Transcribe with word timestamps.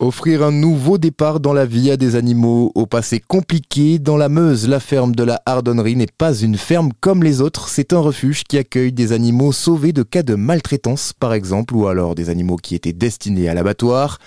Offrir 0.00 0.44
un 0.44 0.52
nouveau 0.52 0.96
départ 0.96 1.40
dans 1.40 1.52
la 1.52 1.66
vie 1.66 1.90
à 1.90 1.96
des 1.96 2.14
animaux 2.14 2.70
au 2.76 2.86
passé 2.86 3.18
compliqué. 3.18 3.98
Dans 3.98 4.16
la 4.16 4.28
Meuse, 4.28 4.68
la 4.68 4.78
ferme 4.78 5.12
de 5.12 5.24
la 5.24 5.42
Hardonnerie 5.44 5.96
n'est 5.96 6.06
pas 6.06 6.36
une 6.36 6.56
ferme 6.56 6.92
comme 7.00 7.24
les 7.24 7.40
autres. 7.40 7.68
C'est 7.68 7.92
un 7.92 7.98
refuge 7.98 8.44
qui 8.44 8.58
accueille 8.58 8.92
des 8.92 9.10
animaux 9.10 9.50
sauvés 9.50 9.92
de 9.92 10.04
cas 10.04 10.22
de 10.22 10.36
maltraitance, 10.36 11.14
par 11.18 11.32
exemple, 11.32 11.74
ou 11.74 11.88
alors 11.88 12.14
des 12.14 12.30
animaux 12.30 12.58
qui 12.58 12.76
étaient 12.76 12.92
destinés 12.92 13.48
à 13.48 13.54
l'abattoir. 13.54 14.18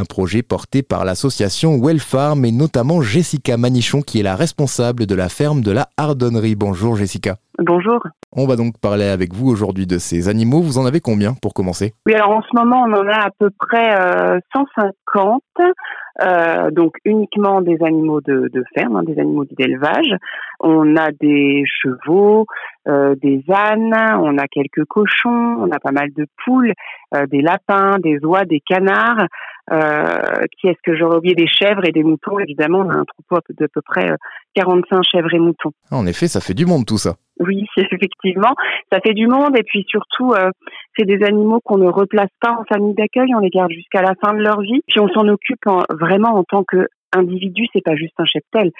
Un 0.00 0.06
projet 0.06 0.42
porté 0.42 0.82
par 0.82 1.04
l'association 1.04 1.78
Wellfarm 1.78 2.46
et 2.46 2.52
notamment 2.52 3.02
Jessica 3.02 3.58
Manichon 3.58 4.00
qui 4.00 4.18
est 4.18 4.22
la 4.22 4.34
responsable 4.34 5.04
de 5.04 5.14
la 5.14 5.28
ferme 5.28 5.60
de 5.60 5.72
la 5.72 5.88
Hardonnerie. 5.98 6.54
Bonjour 6.54 6.96
Jessica. 6.96 7.36
Bonjour. 7.58 8.00
On 8.32 8.46
va 8.46 8.56
donc 8.56 8.78
parler 8.80 9.04
avec 9.04 9.34
vous 9.34 9.50
aujourd'hui 9.50 9.86
de 9.86 9.98
ces 9.98 10.30
animaux. 10.30 10.62
Vous 10.62 10.78
en 10.78 10.86
avez 10.86 11.00
combien 11.00 11.34
pour 11.34 11.52
commencer? 11.52 11.92
Oui, 12.06 12.14
alors 12.14 12.30
en 12.30 12.40
ce 12.40 12.48
moment, 12.54 12.84
on 12.88 12.92
en 12.94 13.06
a 13.08 13.26
à 13.26 13.28
peu 13.38 13.50
près 13.58 13.90
150, 14.54 15.42
euh, 16.22 16.50
euh, 16.50 16.70
donc 16.70 16.96
uniquement 17.04 17.60
des 17.60 17.76
animaux 17.82 18.20
de, 18.20 18.50
ferme, 18.74 18.96
hein, 18.96 19.02
des 19.02 19.18
animaux 19.18 19.44
d'élevage. 19.44 20.14
On 20.60 20.96
a 20.96 21.10
des 21.12 21.64
chevaux, 21.66 22.46
euh, 22.88 23.14
des 23.16 23.42
ânes, 23.50 23.94
on 24.20 24.38
a 24.38 24.46
quelques 24.46 24.84
cochons, 24.86 25.56
on 25.60 25.70
a 25.70 25.78
pas 25.78 25.92
mal 25.92 26.10
de 26.16 26.26
poules, 26.44 26.72
des 27.28 27.40
lapins, 27.40 27.98
des 27.98 28.18
oies, 28.24 28.44
des 28.44 28.60
canards. 28.60 29.26
qui 29.68 30.68
est-ce 30.68 30.82
que 30.84 30.96
j'aurais 30.96 31.16
oublié? 31.16 31.34
Des 31.34 31.46
chèvres 31.46 31.84
et 31.86 31.92
des 31.92 32.02
moutons, 32.02 32.38
évidemment. 32.38 32.80
On 32.80 32.90
a 32.90 32.94
un 32.94 33.04
troupeau 33.04 33.38
de 33.50 33.66
peu 33.66 33.80
près 33.82 34.08
45 34.54 35.02
chèvres 35.02 35.34
et 35.34 35.38
moutons. 35.38 35.72
En 35.90 36.06
effet, 36.06 36.28
ça 36.28 36.40
fait 36.40 36.54
du 36.54 36.66
monde 36.66 36.86
tout 36.86 36.98
ça. 36.98 37.16
Oui, 37.40 37.66
effectivement, 37.76 38.54
ça 38.92 39.00
fait 39.00 39.14
du 39.14 39.26
monde 39.26 39.56
et 39.56 39.62
puis 39.62 39.84
surtout, 39.88 40.32
euh, 40.32 40.50
c'est 40.96 41.04
des 41.04 41.24
animaux 41.24 41.60
qu'on 41.64 41.78
ne 41.78 41.88
replace 41.88 42.30
pas 42.40 42.52
en 42.52 42.64
famille 42.64 42.94
d'accueil, 42.94 43.34
on 43.34 43.40
les 43.40 43.50
garde 43.50 43.72
jusqu'à 43.72 44.02
la 44.02 44.14
fin 44.22 44.32
de 44.32 44.40
leur 44.40 44.60
vie. 44.60 44.80
Puis 44.88 45.00
on 45.00 45.08
s'en 45.08 45.28
occupe 45.28 45.64
vraiment 45.90 46.34
en 46.34 46.44
tant 46.44 46.64
qu'individu, 46.64 47.66
c'est 47.72 47.84
pas 47.84 47.96
juste 47.96 48.14
un 48.18 48.24
cheptel. 48.24 48.70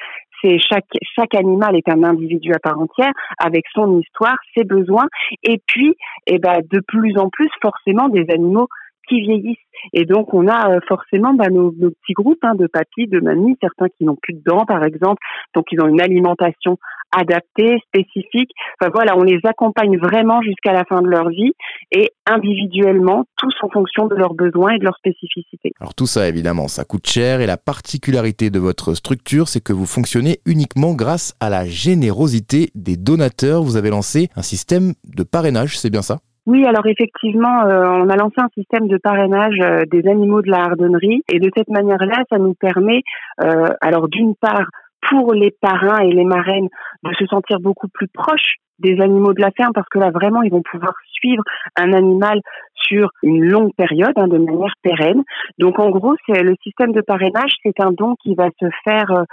C'est 0.42 0.58
chaque 0.58 0.86
chaque 1.16 1.34
animal 1.34 1.76
est 1.76 1.88
un 1.88 2.02
individu 2.02 2.52
à 2.52 2.58
part 2.58 2.78
entière 2.78 3.12
avec 3.38 3.64
son 3.74 4.00
histoire, 4.00 4.36
ses 4.56 4.64
besoins 4.64 5.06
et 5.42 5.60
puis, 5.66 5.94
eh 6.26 6.38
ben, 6.38 6.60
de 6.70 6.80
plus 6.86 7.18
en 7.18 7.28
plus 7.28 7.50
forcément 7.60 8.08
des 8.08 8.26
animaux 8.30 8.68
qui 9.10 9.20
vieillissent. 9.20 9.58
Et 9.92 10.04
donc, 10.04 10.32
on 10.32 10.46
a 10.46 10.70
euh, 10.70 10.80
forcément 10.88 11.34
bah, 11.34 11.48
nos, 11.50 11.72
petits 11.72 12.12
groupes 12.14 12.42
hein, 12.42 12.54
de 12.54 12.66
papis, 12.66 13.08
de 13.08 13.20
mamies, 13.20 13.56
certains 13.60 13.88
qui 13.88 14.04
n'ont 14.04 14.16
plus 14.16 14.34
de 14.34 14.42
dents, 14.44 14.64
par 14.64 14.84
exemple, 14.84 15.20
donc 15.54 15.66
ils 15.72 15.80
ont 15.82 15.88
une 15.88 16.00
alimentation 16.00 16.78
adaptés, 17.12 17.78
spécifiques. 17.86 18.50
Enfin 18.80 18.90
voilà, 18.94 19.16
on 19.16 19.22
les 19.22 19.40
accompagne 19.44 19.98
vraiment 19.98 20.42
jusqu'à 20.42 20.72
la 20.72 20.84
fin 20.84 21.02
de 21.02 21.08
leur 21.08 21.28
vie 21.28 21.52
et 21.92 22.10
individuellement, 22.26 23.24
tous 23.36 23.54
en 23.62 23.68
fonction 23.68 24.06
de 24.06 24.14
leurs 24.14 24.34
besoins 24.34 24.72
et 24.72 24.78
de 24.78 24.84
leurs 24.84 24.96
spécificités. 24.96 25.72
Alors 25.80 25.94
tout 25.94 26.06
ça, 26.06 26.28
évidemment, 26.28 26.68
ça 26.68 26.84
coûte 26.84 27.06
cher 27.06 27.40
et 27.40 27.46
la 27.46 27.56
particularité 27.56 28.50
de 28.50 28.58
votre 28.58 28.94
structure, 28.94 29.48
c'est 29.48 29.62
que 29.62 29.72
vous 29.72 29.86
fonctionnez 29.86 30.38
uniquement 30.46 30.94
grâce 30.94 31.34
à 31.40 31.50
la 31.50 31.64
générosité 31.64 32.70
des 32.74 32.96
donateurs. 32.96 33.62
Vous 33.62 33.76
avez 33.76 33.90
lancé 33.90 34.28
un 34.36 34.42
système 34.42 34.94
de 35.04 35.22
parrainage, 35.22 35.78
c'est 35.78 35.90
bien 35.90 36.02
ça? 36.02 36.18
Oui, 36.46 36.64
alors 36.64 36.86
effectivement, 36.86 37.66
euh, 37.66 37.84
on 37.86 38.08
a 38.08 38.16
lancé 38.16 38.36
un 38.38 38.48
système 38.54 38.88
de 38.88 38.96
parrainage 38.96 39.54
euh, 39.62 39.82
des 39.90 40.08
animaux 40.08 40.40
de 40.42 40.50
la 40.50 40.64
hardonnerie 40.64 41.22
et 41.30 41.38
de 41.38 41.50
cette 41.56 41.68
manière-là, 41.68 42.24
ça 42.30 42.38
nous 42.38 42.54
permet, 42.54 43.02
euh, 43.44 43.68
alors 43.80 44.08
d'une 44.08 44.34
part, 44.34 44.66
pour 45.08 45.32
les 45.34 45.50
parrains 45.60 46.00
et 46.00 46.12
les 46.12 46.24
marraines 46.24 46.68
de 47.02 47.14
se 47.14 47.26
sentir 47.26 47.60
beaucoup 47.60 47.88
plus 47.88 48.08
proches 48.08 48.56
des 48.80 49.00
animaux 49.00 49.34
de 49.34 49.40
la 49.40 49.50
ferme 49.50 49.72
parce 49.74 49.88
que 49.88 49.98
là 49.98 50.10
vraiment 50.10 50.42
ils 50.42 50.50
vont 50.50 50.62
pouvoir 50.62 50.94
suivre 51.12 51.42
un 51.76 51.92
animal 51.92 52.40
sur 52.74 53.10
une 53.22 53.44
longue 53.44 53.74
période 53.76 54.12
hein, 54.16 54.26
de 54.26 54.38
manière 54.38 54.74
pérenne. 54.82 55.22
Donc 55.58 55.78
en 55.78 55.90
gros 55.90 56.16
c'est 56.26 56.42
le 56.42 56.54
système 56.62 56.92
de 56.92 57.00
parrainage 57.00 57.52
c'est 57.62 57.80
un 57.80 57.92
don 57.92 58.16
qui 58.22 58.34
va 58.34 58.48
se 58.58 58.66
faire 58.84 59.10
euh, 59.10 59.24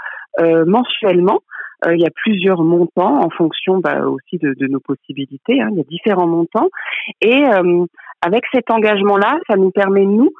euh, 0.41 0.65
mensuellement. 0.65 1.39
Euh, 1.85 1.95
il 1.95 2.01
y 2.01 2.07
a 2.07 2.11
plusieurs 2.23 2.63
montants 2.63 3.23
en 3.23 3.29
fonction 3.29 3.77
bah, 3.77 4.01
aussi 4.07 4.37
de, 4.39 4.55
de, 4.55 4.67
nos 4.67 4.79
possibilités. 4.79 5.61
Hein. 5.61 5.69
Il 5.71 5.77
y 5.77 5.81
a 5.81 5.83
différents 5.83 6.27
montants 6.27 6.69
et 7.21 7.43
avec 8.21 8.43
cet 8.51 8.71
engagement 8.71 9.17
là 9.17 9.37
ça 9.47 9.55
nous 9.55 9.71
permet 9.71 10.05
nous 10.05 10.31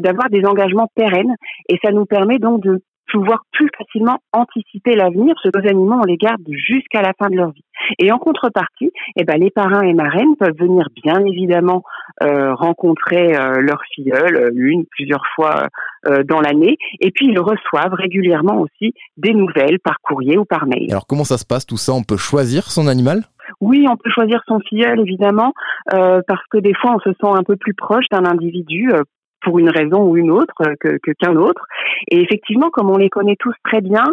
d'avoir 0.00 0.28
des 0.30 0.44
engagements 0.44 0.88
pérennes 0.96 1.36
et 1.68 1.78
ça 1.84 1.92
nous 1.92 2.06
permet 2.06 2.38
donc 2.38 2.62
de 2.62 2.82
pouvoir 3.10 3.42
plus 3.52 3.70
facilement 3.76 4.18
anticiper 4.32 4.94
l'avenir. 4.94 5.34
Ce 5.42 5.48
deux 5.48 5.68
animaux, 5.68 5.98
on 6.00 6.04
les 6.04 6.16
garde 6.16 6.42
jusqu'à 6.48 7.02
la 7.02 7.12
fin 7.18 7.28
de 7.28 7.36
leur 7.36 7.50
vie. 7.50 7.64
Et 7.98 8.10
en 8.12 8.18
contrepartie, 8.18 8.90
eh 9.16 9.24
ben, 9.24 9.38
les 9.38 9.50
parrains 9.50 9.82
et 9.82 9.94
marraines 9.94 10.36
peuvent 10.38 10.56
venir 10.58 10.88
bien 11.04 11.24
évidemment 11.24 11.82
euh, 12.22 12.54
rencontrer 12.54 13.36
euh, 13.36 13.60
leur 13.60 13.80
filleule 13.94 14.36
euh, 14.36 14.50
une, 14.54 14.86
plusieurs 14.86 15.24
fois 15.34 15.66
euh, 16.06 16.22
dans 16.24 16.40
l'année. 16.40 16.76
Et 17.00 17.10
puis, 17.10 17.26
ils 17.26 17.38
reçoivent 17.38 17.94
régulièrement 17.94 18.60
aussi 18.60 18.94
des 19.16 19.34
nouvelles 19.34 19.78
par 19.80 20.00
courrier 20.00 20.38
ou 20.38 20.44
par 20.44 20.66
mail. 20.66 20.90
Alors, 20.90 21.06
comment 21.06 21.24
ça 21.24 21.38
se 21.38 21.46
passe 21.46 21.66
tout 21.66 21.76
ça? 21.76 21.92
On 21.92 22.02
peut 22.02 22.16
choisir 22.16 22.70
son 22.70 22.88
animal? 22.88 23.22
Oui, 23.60 23.86
on 23.88 23.96
peut 23.96 24.10
choisir 24.10 24.42
son 24.48 24.58
filleul 24.60 25.00
évidemment, 25.00 25.52
euh, 25.94 26.20
parce 26.26 26.44
que 26.50 26.58
des 26.58 26.74
fois 26.74 26.96
on 26.96 26.98
se 26.98 27.10
sent 27.10 27.30
un 27.32 27.44
peu 27.44 27.56
plus 27.56 27.74
proche 27.74 28.04
d'un 28.10 28.24
individu 28.24 28.90
euh, 28.92 29.02
pour 29.46 29.60
une 29.60 29.70
raison 29.70 30.02
ou 30.02 30.16
une 30.16 30.32
autre 30.32 30.54
euh, 30.62 30.74
que, 30.80 31.12
qu'un 31.12 31.36
autre. 31.36 31.66
Et 32.10 32.20
effectivement, 32.20 32.68
comme 32.70 32.90
on 32.90 32.96
les 32.96 33.08
connaît 33.08 33.36
tous 33.38 33.54
très 33.62 33.80
bien, 33.80 34.04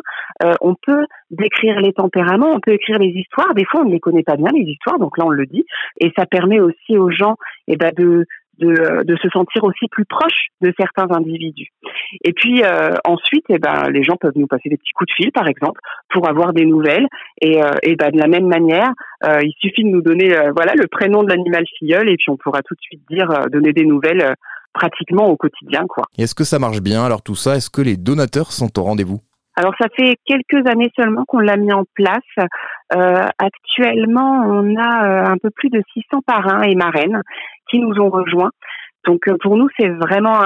euh, 0.44 0.54
on 0.62 0.76
peut 0.76 1.06
décrire 1.32 1.80
les 1.82 1.92
tempéraments, 1.92 2.52
on 2.52 2.60
peut 2.60 2.74
écrire 2.74 3.00
les 3.00 3.10
histoires. 3.10 3.56
Des 3.56 3.66
fois, 3.66 3.82
on 3.82 3.86
ne 3.86 3.94
les 3.94 4.00
connaît 4.00 4.22
pas 4.22 4.36
bien 4.36 4.52
les 4.54 4.62
histoires, 4.62 5.00
donc 5.00 5.18
là 5.18 5.26
on 5.26 5.32
le 5.32 5.48
dit. 5.48 5.66
Et 6.00 6.12
ça 6.16 6.28
permet 6.28 6.60
aussi 6.60 6.98
aux 6.98 7.10
gens, 7.10 7.36
eh 7.68 7.76
ben, 7.76 7.92
de 7.98 8.26
de, 8.60 9.04
de 9.04 9.16
se 9.16 9.28
sentir 9.30 9.64
aussi 9.64 9.88
plus 9.90 10.06
proche 10.06 10.50
de 10.62 10.72
certains 10.80 11.08
individus. 11.10 11.70
Et 12.24 12.34
puis 12.34 12.62
euh, 12.64 12.92
ensuite, 13.04 13.46
eh 13.50 13.58
ben, 13.58 13.90
les 13.90 14.04
gens 14.04 14.16
peuvent 14.16 14.36
nous 14.36 14.46
passer 14.46 14.70
des 14.70 14.78
petits 14.78 14.92
coups 14.94 15.10
de 15.10 15.16
fil, 15.16 15.32
par 15.32 15.48
exemple, 15.48 15.82
pour 16.12 16.30
avoir 16.30 16.54
des 16.54 16.66
nouvelles. 16.66 17.08
Et, 17.42 17.60
et 17.82 17.96
ben, 17.96 18.12
de 18.12 18.20
la 18.20 18.28
même 18.28 18.46
manière, 18.46 18.92
il 19.26 19.54
suffit 19.60 19.84
de 19.84 19.90
nous 19.90 20.04
donner 20.04 20.30
voilà 20.56 20.74
le 20.76 20.86
prénom 20.86 21.24
de 21.24 21.30
l'animal 21.30 21.66
filleul, 21.80 22.08
et 22.10 22.16
puis 22.16 22.30
on 22.30 22.38
pourra 22.38 22.62
tout 22.62 22.76
de 22.76 22.82
suite 22.82 23.02
dire 23.10 23.28
donner 23.52 23.74
des 23.74 23.86
nouvelles 23.86 24.36
pratiquement 24.74 25.28
au 25.28 25.38
quotidien. 25.38 25.86
quoi. 25.88 26.04
Est-ce 26.18 26.36
que 26.36 26.44
ça 26.44 26.60
marche 26.60 26.82
bien 26.82 27.04
alors 27.04 27.22
tout 27.22 27.36
ça? 27.36 27.56
Est-ce 27.56 27.70
que 27.70 27.82
les 27.82 27.98
donateurs 27.98 28.52
sont 28.52 28.78
au 28.80 28.84
rendez-vous? 28.84 29.22
Alors 29.56 29.74
ça 29.80 29.88
fait 29.96 30.18
quelques 30.26 30.68
années 30.68 30.92
seulement 30.96 31.26
qu'on 31.28 31.40
l'a 31.40 31.58
mis 31.58 31.72
en 31.72 31.84
place. 31.94 32.48
Euh, 32.96 33.28
actuellement, 33.38 34.42
on 34.48 34.76
a 34.78 35.06
euh, 35.06 35.26
un 35.26 35.38
peu 35.38 35.50
plus 35.52 35.70
de 35.70 35.82
600 35.94 36.22
parrains 36.26 36.64
et 36.64 36.76
marraines 36.76 37.22
qui 37.70 37.80
nous 37.80 38.00
ont 38.00 38.10
rejoints. 38.10 38.52
Donc 39.06 39.28
euh, 39.28 39.38
pour 39.42 39.58
nous, 39.58 39.68
c'est 39.78 39.90
vraiment 39.90 40.40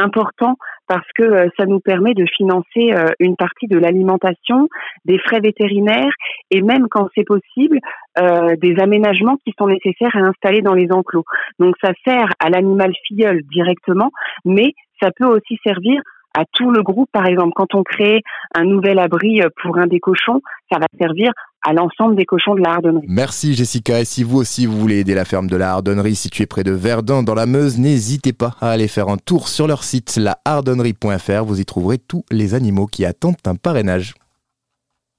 important 0.00 0.56
parce 0.86 1.06
que 1.14 1.48
ça 1.56 1.66
nous 1.66 1.78
permet 1.78 2.14
de 2.14 2.24
financer 2.36 2.92
une 3.20 3.36
partie 3.36 3.68
de 3.68 3.78
l'alimentation, 3.78 4.68
des 5.04 5.18
frais 5.18 5.40
vétérinaires 5.40 6.12
et 6.50 6.62
même 6.62 6.88
quand 6.90 7.08
c'est 7.14 7.24
possible, 7.24 7.78
des 8.16 8.74
aménagements 8.80 9.36
qui 9.44 9.54
sont 9.56 9.68
nécessaires 9.68 10.16
à 10.16 10.26
installer 10.26 10.62
dans 10.62 10.74
les 10.74 10.90
enclos. 10.90 11.24
Donc 11.60 11.76
ça 11.80 11.92
sert 12.04 12.30
à 12.40 12.50
l'animal 12.50 12.92
filleul 13.06 13.42
directement, 13.52 14.10
mais 14.44 14.72
ça 15.00 15.10
peut 15.16 15.26
aussi 15.26 15.58
servir 15.64 16.02
à 16.38 16.44
tout 16.52 16.70
le 16.70 16.82
groupe. 16.82 17.08
Par 17.12 17.26
exemple, 17.26 17.52
quand 17.54 17.74
on 17.74 17.82
crée 17.82 18.22
un 18.54 18.64
nouvel 18.64 18.98
abri 18.98 19.40
pour 19.62 19.78
un 19.78 19.86
des 19.86 20.00
cochons, 20.00 20.40
ça 20.70 20.78
va 20.78 20.86
servir 20.98 21.32
à 21.62 21.72
l'ensemble 21.72 22.16
des 22.16 22.24
cochons 22.24 22.54
de 22.54 22.60
la 22.60 22.74
Hardonnerie. 22.74 23.06
Merci 23.08 23.54
Jessica. 23.54 24.00
Et 24.00 24.04
si 24.04 24.22
vous 24.22 24.38
aussi 24.38 24.66
vous 24.66 24.78
voulez 24.78 25.00
aider 25.00 25.14
la 25.14 25.24
ferme 25.24 25.46
de 25.46 25.56
la 25.56 25.72
Hardonnerie 25.72 26.14
située 26.14 26.46
près 26.46 26.64
de 26.64 26.72
Verdun 26.72 27.22
dans 27.22 27.34
la 27.34 27.46
Meuse, 27.46 27.78
n'hésitez 27.78 28.32
pas 28.32 28.54
à 28.60 28.70
aller 28.70 28.88
faire 28.88 29.08
un 29.08 29.18
tour 29.18 29.48
sur 29.48 29.66
leur 29.66 29.84
site 29.84 30.16
lahardonnerie.fr. 30.16 31.44
Vous 31.44 31.60
y 31.60 31.64
trouverez 31.64 31.98
tous 31.98 32.24
les 32.30 32.54
animaux 32.54 32.86
qui 32.86 33.04
attendent 33.04 33.36
un 33.46 33.56
parrainage. 33.56 34.14